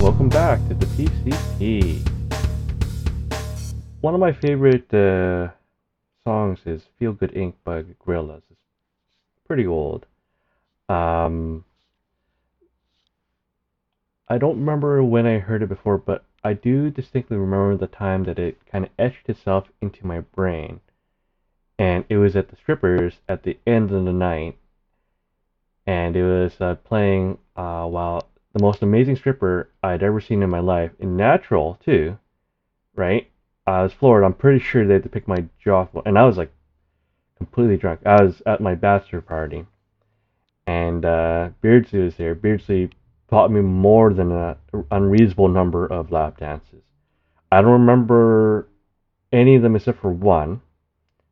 welcome 0.00 0.30
back 0.30 0.58
to 0.66 0.72
the 0.72 0.86
PCP. 0.86 2.08
One 4.00 4.14
of 4.14 4.20
my 4.20 4.32
favorite 4.32 4.92
uh, 4.94 5.48
songs 6.24 6.60
is 6.64 6.84
"Feel 6.98 7.12
Good 7.12 7.32
Inc." 7.32 7.52
by 7.64 7.82
Gorillaz. 7.82 8.40
It's 8.50 8.64
pretty 9.46 9.66
old. 9.66 10.06
Um, 10.88 11.66
I 14.26 14.38
don't 14.38 14.58
remember 14.58 15.04
when 15.04 15.26
I 15.26 15.38
heard 15.38 15.62
it 15.62 15.68
before, 15.68 15.98
but 15.98 16.24
I 16.42 16.54
do 16.54 16.90
distinctly 16.90 17.36
remember 17.36 17.76
the 17.76 17.86
time 17.86 18.24
that 18.24 18.38
it 18.38 18.58
kind 18.72 18.86
of 18.86 18.90
etched 18.98 19.28
itself 19.28 19.66
into 19.82 20.06
my 20.06 20.20
brain. 20.20 20.80
And 21.78 22.06
it 22.08 22.16
was 22.16 22.36
at 22.36 22.48
the 22.48 22.56
strippers 22.56 23.16
at 23.28 23.42
the 23.42 23.58
end 23.66 23.90
of 23.90 24.06
the 24.06 24.14
night, 24.14 24.56
and 25.86 26.16
it 26.16 26.24
was 26.24 26.58
uh, 26.58 26.76
playing 26.76 27.36
uh, 27.54 27.84
while 27.84 28.29
the 28.52 28.62
most 28.62 28.82
amazing 28.82 29.16
stripper 29.16 29.70
I'd 29.82 30.02
ever 30.02 30.20
seen 30.20 30.42
in 30.42 30.50
my 30.50 30.60
life, 30.60 30.90
in 30.98 31.16
natural 31.16 31.78
too, 31.84 32.18
right? 32.94 33.30
I 33.66 33.82
was 33.82 33.92
floored. 33.92 34.24
I'm 34.24 34.34
pretty 34.34 34.58
sure 34.58 34.86
they 34.86 34.94
had 34.94 35.04
to 35.04 35.08
pick 35.08 35.28
my 35.28 35.44
jaw, 35.62 35.86
and 36.04 36.18
I 36.18 36.24
was 36.24 36.36
like 36.36 36.52
completely 37.36 37.76
drunk. 37.76 38.00
I 38.04 38.22
was 38.22 38.42
at 38.46 38.60
my 38.60 38.74
bachelor 38.74 39.20
party, 39.20 39.66
and 40.66 41.04
uh, 41.04 41.50
Beardsley 41.60 42.00
was 42.00 42.16
there. 42.16 42.34
Beardsley 42.34 42.90
taught 43.28 43.50
me 43.50 43.60
more 43.60 44.12
than 44.12 44.32
an 44.32 44.56
unreasonable 44.90 45.48
number 45.48 45.86
of 45.86 46.10
lap 46.10 46.38
dances. 46.38 46.82
I 47.52 47.62
don't 47.62 47.72
remember 47.72 48.66
any 49.32 49.54
of 49.56 49.62
them 49.62 49.76
except 49.76 50.00
for 50.00 50.10
one, 50.10 50.60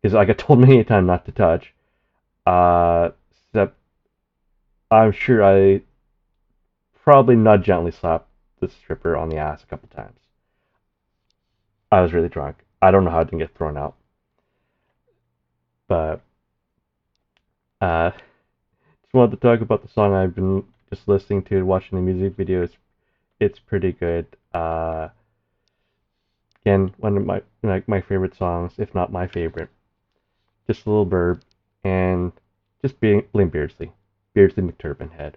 because 0.00 0.14
like 0.14 0.30
I 0.30 0.32
told 0.44 0.60
many 0.60 0.80
a 0.80 0.84
time 0.84 1.06
not 1.06 1.26
to 1.26 1.32
touch. 1.32 1.74
Uh, 2.46 3.10
except 3.30 3.76
I'm 4.90 5.12
sure 5.12 5.44
I 5.44 5.82
probably 7.02 7.36
not 7.36 7.62
gently 7.62 7.90
slapped 7.90 8.28
the 8.60 8.68
stripper 8.68 9.16
on 9.16 9.28
the 9.28 9.36
ass 9.36 9.62
a 9.62 9.66
couple 9.66 9.88
times. 9.88 10.18
I 11.90 12.00
was 12.00 12.12
really 12.12 12.28
drunk. 12.28 12.56
I 12.80 12.90
don't 12.90 13.04
know 13.04 13.10
how 13.10 13.20
I 13.20 13.24
didn't 13.24 13.40
get 13.40 13.54
thrown 13.54 13.76
out. 13.76 13.94
But 15.88 16.20
uh, 17.80 18.10
just 18.10 19.12
wanted 19.12 19.32
to 19.32 19.36
talk 19.36 19.60
about 19.60 19.82
the 19.82 19.92
song 19.92 20.14
I've 20.14 20.34
been 20.34 20.64
just 20.88 21.08
listening 21.08 21.42
to 21.44 21.58
it, 21.58 21.62
watching 21.62 21.96
the 21.98 22.02
music 22.02 22.36
video. 22.36 22.62
It's 22.62 22.76
it's 23.40 23.58
pretty 23.58 23.92
good. 23.92 24.26
Uh, 24.54 25.08
again, 26.64 26.94
one 26.98 27.16
of 27.16 27.26
my 27.26 27.42
like 27.62 27.88
my 27.88 28.00
favorite 28.00 28.36
songs, 28.36 28.74
if 28.78 28.94
not 28.94 29.12
my 29.12 29.26
favorite. 29.26 29.68
Just 30.66 30.86
a 30.86 30.90
little 30.90 31.06
burb, 31.06 31.42
and 31.82 32.32
just 32.80 33.00
being 33.00 33.24
blame 33.32 33.48
Beardsley, 33.48 33.92
Beardsley 34.32 34.62
McTurban 34.62 35.12
head. 35.12 35.36